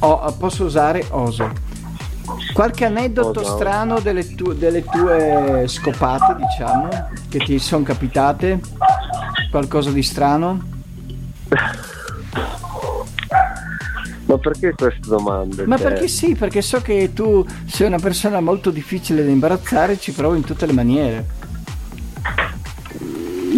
[0.00, 1.50] ho, posso usare oso.
[2.52, 3.48] Qualche aneddoto oh, no.
[3.56, 6.88] strano delle, tu- delle, tue scopate, diciamo,
[7.28, 8.60] che ti sono capitate?
[9.50, 10.60] Qualcosa di strano?
[14.24, 15.64] Ma perché queste domande?
[15.66, 15.88] Ma cioè...
[15.88, 20.12] perché sì, perché so che tu sei una persona molto difficile da imbarazzare e ci
[20.12, 21.41] provo in tutte le maniere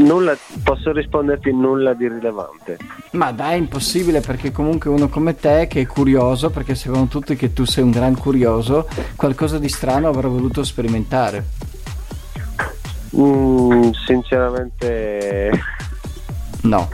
[0.05, 2.79] nulla, posso risponderti nulla di rilevante.
[3.13, 7.37] Ma dai, è impossibile perché comunque uno come te che è curioso, perché sappiamo tutti
[7.37, 11.45] che tu sei un gran curioso, qualcosa di strano avrà voluto sperimentare.
[13.17, 15.51] Mm, sinceramente
[16.65, 16.89] No.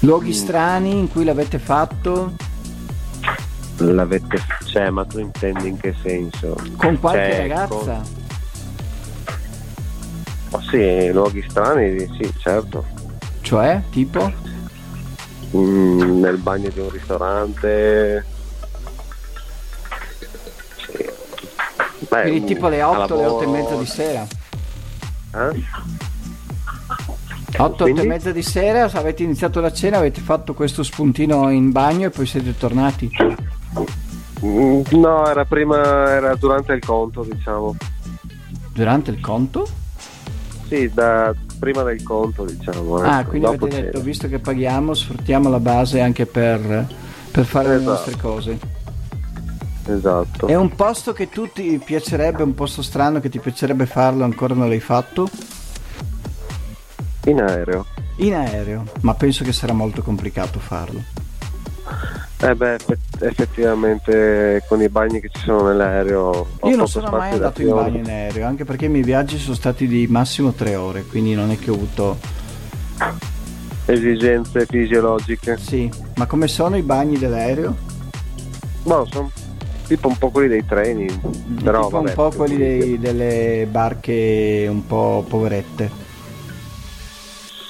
[0.00, 2.34] Luoghi strani in cui l'avete fatto?
[3.78, 4.38] l'avete...
[4.66, 6.56] Cioè, ma tu intendi in che senso?
[6.76, 8.02] Con qualche Cioè, ragazza?
[10.54, 12.84] Oh, sì, luoghi strani, sì, certo.
[13.40, 14.32] Cioè, tipo?
[15.56, 18.24] Mm, nel bagno di un ristorante.
[20.76, 21.04] Sì.
[22.08, 24.26] Beh, Quindi tipo le 8, a le 8 e mezza di sera?
[25.34, 25.62] Eh?
[27.56, 31.72] 8, 8 e mezza di sera, avete iniziato la cena, avete fatto questo spuntino in
[31.72, 33.10] bagno e poi siete tornati.
[34.44, 37.74] Mm, No, era prima, era durante il conto, diciamo.
[38.72, 39.82] Durante il conto?
[40.68, 42.96] Sì, da, prima del conto, diciamo.
[42.96, 44.04] Ah, ecco, quindi dopo avete detto, c'era.
[44.04, 46.86] visto che paghiamo, sfruttiamo la base anche per,
[47.30, 47.90] per fare le Esatto.
[47.90, 48.58] nostre cose.
[49.86, 50.46] Esatto.
[50.46, 54.54] È un posto che tu ti piacerebbe, un posto strano che ti piacerebbe farlo, ancora
[54.54, 55.28] non l'hai fatto?
[57.26, 57.86] In aereo.
[58.16, 61.02] In aereo, ma penso che sarà molto complicato farlo.
[62.44, 67.32] Eh beh, effett- effettivamente con i bagni che ci sono nell'aereo Io non sono mai
[67.32, 70.74] andato in bagno in aereo, anche perché i miei viaggi sono stati di massimo tre
[70.74, 72.18] ore, quindi non è che ho avuto...
[73.86, 75.56] Esigenze fisiologiche.
[75.58, 77.74] Sì, ma come sono i bagni dell'aereo?
[78.82, 79.30] Boh, sono
[79.86, 81.06] tipo un po' quelli dei treni.
[81.62, 86.03] Però, tipo vabbè, un po' quelli dei- delle barche un po' poverette.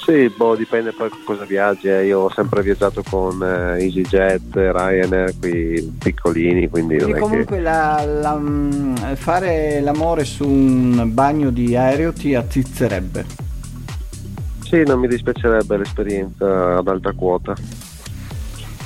[0.05, 1.89] Sì, boh, dipende poi con cosa viaggi.
[1.89, 2.05] eh.
[2.05, 8.37] Io ho sempre viaggiato con eh, EasyJet, Ryanair, qui piccolini, quindi, Quindi comunque la- la-
[8.37, 13.25] mm, fare l'amore su un bagno di aereo ti attizzerebbe.
[13.25, 13.43] che...
[14.69, 17.55] Sì, non mi dispiacerebbe l'esperienza ad alta quota.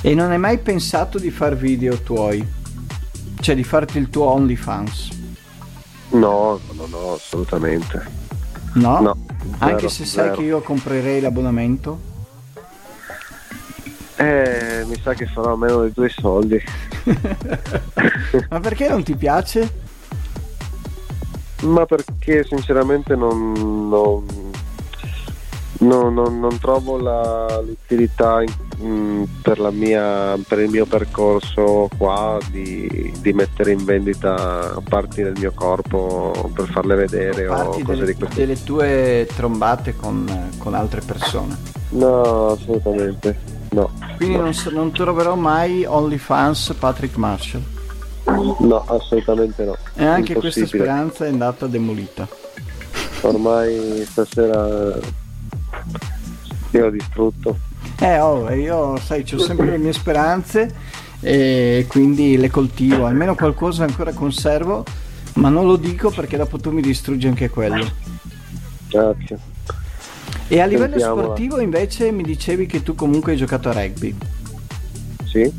[0.01, 2.45] E non hai mai pensato di far video tuoi?
[3.41, 5.09] Cioè di farti il tuo OnlyFans?
[6.11, 8.18] No, no, no, assolutamente.
[8.73, 8.99] No?
[8.99, 9.17] No,
[9.59, 10.35] Anche zero, se sai zero.
[10.37, 12.07] che io comprerei l'abbonamento?
[14.15, 16.61] Eh, mi sa che farò meno dei tuoi soldi.
[18.49, 19.87] Ma perché non ti piace?
[21.61, 24.25] Ma perché sinceramente non, non,
[25.79, 31.89] no- non- non trovo la, l'utilità in- mm, per, la mia, per il mio percorso
[31.97, 37.81] qua di, di mettere in vendita parti del mio corpo per farle vedere o Parti
[37.83, 41.57] cose delle, di questo delle tue trombate con, con altre persone.
[41.89, 43.91] No, assolutamente no.
[44.17, 47.63] Quindi no, non, non troverò mai OnlyFans Patrick Marshall.
[48.59, 49.75] no, assolutamente no.
[49.95, 52.27] E anche questa speranza è andata demolita.
[53.21, 54.97] Ormai stasera
[56.71, 57.57] io ho distrutto.
[57.99, 60.73] Eh, oh, io sai, ho sempre le mie speranze
[61.21, 63.05] e quindi le coltivo.
[63.05, 64.85] Almeno qualcosa ancora conservo,
[65.35, 67.89] ma non lo dico perché dopo tu mi distruggi anche quello.
[68.89, 69.37] Grazie.
[70.47, 71.21] E a livello Sentiamola.
[71.23, 74.15] sportivo invece mi dicevi che tu comunque hai giocato a rugby.
[75.25, 75.51] Sì?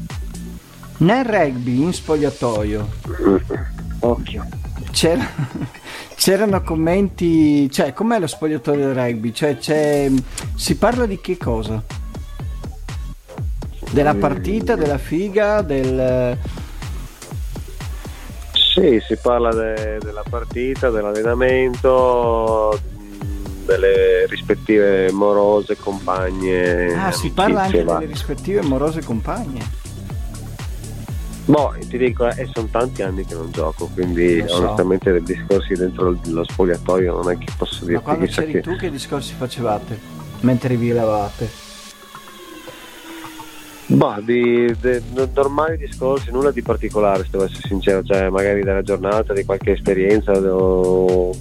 [0.99, 2.89] Nel rugby in spogliatoio
[4.01, 4.47] Occhio.
[4.91, 5.29] c'era-
[6.21, 9.33] c'erano commenti, cioè com'è lo spogliatoio del rugby?
[9.33, 10.11] Cioè c'è,
[10.55, 11.83] si parla di che cosa?
[13.91, 16.37] Della partita, della figa, del...
[18.53, 26.93] Sì, si parla de- della partita, dell'allenamento, mh, delle rispettive morose, compagne.
[27.03, 29.80] Ah, si parla anche delle rispettive amorose compagne.
[31.51, 34.59] Boh, ti dico, eh, sono tanti anni che non gioco, quindi so.
[34.59, 38.53] onestamente dei discorsi dentro lo spogliatoio non è che posso Ma dirti quando chissà c'eri
[38.53, 38.61] che...
[38.61, 39.99] tu che discorsi facevate?
[40.43, 41.51] Mentre vi lavate?
[43.87, 44.73] Boh, di,
[45.13, 49.45] no- normali discorsi, nulla di particolare, se devo essere sincero, cioè magari della giornata, di
[49.45, 51.35] qualche esperienza o...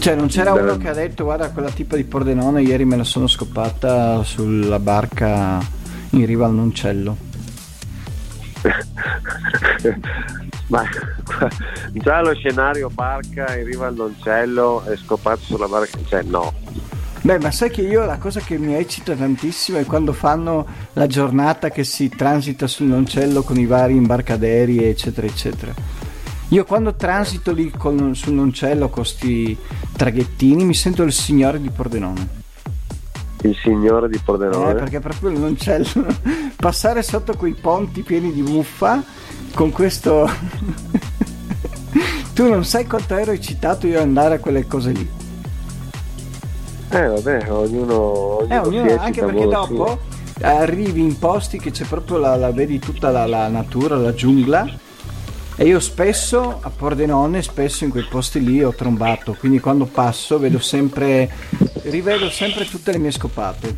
[0.00, 0.60] Cioè non c'era Beh.
[0.60, 4.80] uno che ha detto guarda quella tipa di Pordenone ieri me la sono scoppata sulla
[4.80, 5.64] barca
[6.10, 7.23] in riva al Noncello.
[10.68, 10.82] Ma
[11.92, 16.52] già lo scenario barca in riva al Noncello è scopato sulla barca, cioè no.
[17.20, 21.06] Beh, ma sai che io la cosa che mi eccita tantissimo è quando fanno la
[21.06, 25.72] giornata che si transita sul Noncello con i vari imbarcaderi, eccetera, eccetera.
[26.48, 29.56] Io quando transito lì con- sul Noncello con sti
[29.96, 32.42] traghettini mi sento il signore di Pordenone.
[33.40, 34.72] Il signore di Pordenone.
[34.72, 36.06] Eh, perché proprio il Noncello
[36.56, 39.02] passare sotto quei ponti pieni di muffa
[39.54, 40.28] con questo
[42.34, 45.08] tu non sai quanto ero eccitato io ad andare a quelle cose lì
[46.90, 49.98] Eh vabbè, ognuno, ognuno, eh, ognuno- anche perché dopo
[50.40, 54.66] arrivi in posti che c'è proprio la, la vedi tutta la, la natura la giungla
[55.56, 60.36] E io spesso a Pordenone, spesso in quei posti lì ho trombato, quindi quando passo
[60.40, 61.30] vedo sempre,
[61.84, 63.76] rivedo sempre tutte le mie scopate.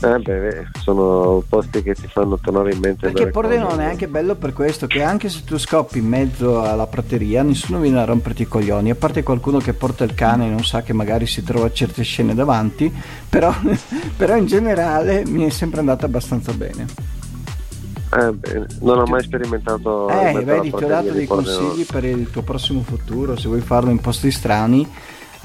[0.00, 3.10] Eh beh, sono posti che ti fanno tornare in mente.
[3.10, 6.86] Perché Pordenone è anche bello per questo, che anche se tu scoppi in mezzo alla
[6.86, 10.50] prateria, nessuno viene a romperti i coglioni, a parte qualcuno che porta il cane e
[10.50, 12.92] non sa che magari si trova certe scene davanti,
[13.28, 13.52] però,
[14.16, 16.86] però in generale mi è sempre andata abbastanza bene.
[18.10, 20.08] Eh bene, non ho mai sperimentato.
[20.08, 23.90] Eh, vedi, ti ho dato dei consigli per il tuo prossimo futuro, se vuoi farlo
[23.90, 24.88] in posti strani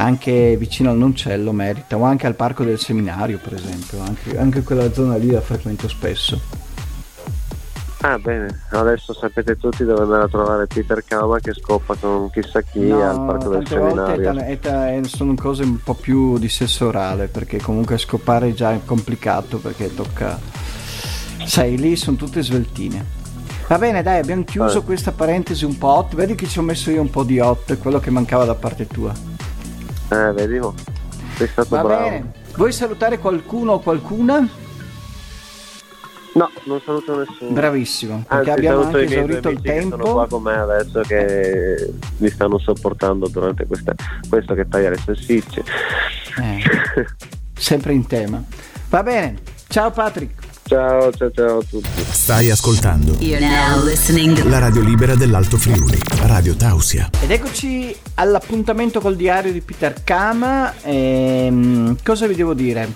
[0.04, 4.62] anche vicino al Noncello merita, o anche al parco del seminario per esempio, anche, anche
[4.62, 6.62] quella zona lì la frequento spesso.
[8.06, 12.62] Ah bene, adesso sapete tutti dove andare a trovare Peter Kama che scoppa con chissà
[12.62, 14.40] chi no, al parco del seminario.
[14.40, 18.82] È, è, sono cose un po' più di sesso orale perché comunque scopare già è
[18.84, 20.38] complicato perché tocca...
[21.46, 23.22] Sai, lì sono tutte sveltine.
[23.68, 24.84] Va bene, dai, abbiamo chiuso eh.
[24.84, 26.16] questa parentesi un po' hot.
[26.16, 28.86] Vedi che ci ho messo io un po' di hot, quello che mancava da parte
[28.86, 29.33] tua.
[30.10, 30.74] Eh, vediamo.
[31.36, 32.10] Sei stato Va bravo.
[32.10, 32.32] Bene.
[32.56, 34.48] Vuoi salutare qualcuno o qualcuna?
[36.36, 37.52] No, non saluto nessuno.
[37.52, 39.98] Bravissimo, perché Anzi, abbiamo anche esaurito il tempo.
[39.98, 43.94] sono qua con me adesso che mi stanno sopportando durante questa,
[44.28, 45.64] questo che taglia le salsicce.
[46.42, 46.64] Eh,
[47.54, 48.44] sempre in tema.
[48.90, 49.38] Va bene,
[49.68, 50.43] ciao Patrick.
[50.66, 51.90] Ciao, ciao, ciao a tutti.
[52.10, 53.18] Stai ascoltando
[54.46, 57.10] la radio libera dell'Alto Friuli, Radio Tausia.
[57.22, 60.74] Ed eccoci all'appuntamento col diario di Peter Kama.
[60.84, 62.92] Ehm, cosa vi devo dire?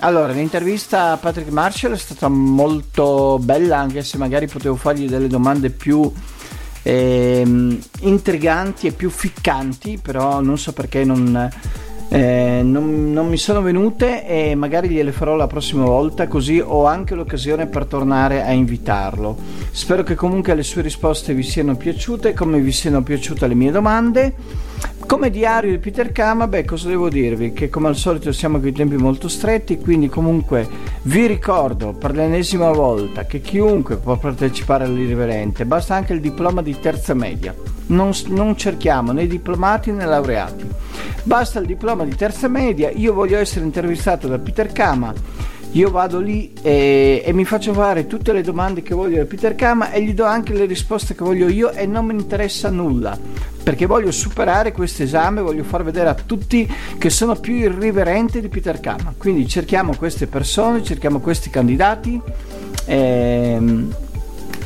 [0.00, 5.26] Allora, l'intervista a Patrick Marshall è stata molto bella, anche se magari potevo fargli delle
[5.26, 6.10] domande più
[6.82, 11.50] ehm, intriganti e più ficcanti, però non so perché non
[12.08, 16.86] eh, non, non, mi sono venute e magari gliele farò la prossima volta così ho
[16.86, 19.36] anche l'occasione per tornare a invitarlo.
[19.70, 23.70] Spero che comunque le sue risposte vi siano piaciute, come vi siano piaciute le mie
[23.70, 24.34] domande.
[25.06, 27.52] Come diario di Peter Kama, beh, cosa devo dirvi?
[27.52, 30.68] Che come al solito siamo con i tempi molto stretti, quindi comunque
[31.02, 36.78] vi ricordo per l'ennesima volta che chiunque può partecipare all'irriverente, basta anche il diploma di
[36.78, 37.54] terza media.
[37.86, 40.66] Non, non cerchiamo né diplomati né laureati
[41.22, 45.12] Basta il diploma di terza media, io voglio essere intervistato da Peter Kama,
[45.72, 49.54] io vado lì e, e, mi faccio fare tutte le domande che voglio da Peter
[49.54, 53.18] Kama e gli do anche le risposte che voglio io e non mi interessa nulla
[53.68, 56.66] perché voglio superare questo esame, voglio far vedere a tutti
[56.96, 59.12] che sono più irriverenti di Peter Kama.
[59.18, 62.18] Quindi cerchiamo queste persone, cerchiamo questi candidati.
[62.86, 63.94] Ehm,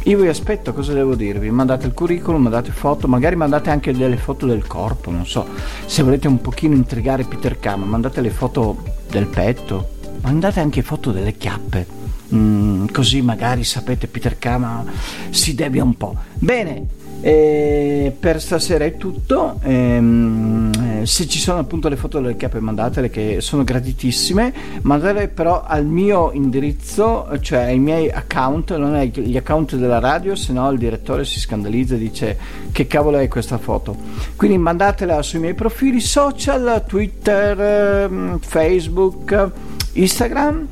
[0.05, 1.51] io vi aspetto, cosa devo dirvi?
[1.51, 5.47] Mandate il curriculum, mandate foto, magari mandate anche delle foto del corpo, non so.
[5.85, 11.13] Se volete un pochino intrigare Peter Kama, mandate le foto del petto, mandate anche foto
[11.13, 11.87] delle chiappe.
[12.35, 14.85] Mm, così magari sapete Peter Kama
[15.31, 16.17] si debbia un po'.
[16.35, 16.87] Bene,
[17.25, 19.61] e per stasera è tutto.
[19.63, 24.53] Ehm, eh, se ci sono appunto le foto delle cape, mandatele che sono gratitissime.
[24.83, 30.53] Mandatele però al mio indirizzo, cioè ai miei account, non agli account della radio, se
[30.53, 32.39] no il direttore si scandalizza e dice
[32.73, 33.97] che cavolo è questa foto.
[34.35, 39.51] Quindi mandatela sui miei profili social, Twitter, ehm, Facebook,
[39.93, 40.69] Instagram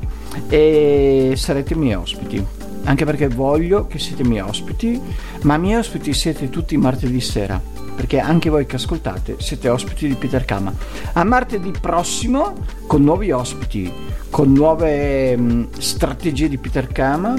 [0.47, 4.99] e sarete i miei ospiti anche perché voglio che siete miei ospiti,
[5.43, 7.61] ma miei ospiti siete tutti martedì sera,
[7.95, 10.73] perché anche voi che ascoltate siete ospiti di Peter Kama.
[11.13, 12.55] A martedì prossimo
[12.87, 13.91] con nuovi ospiti,
[14.29, 17.35] con nuove mh, mm, strategie di Peter Kama,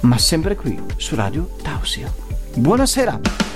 [0.00, 2.12] ma sempre qui su Radio Tausia.
[2.54, 3.55] Buonasera!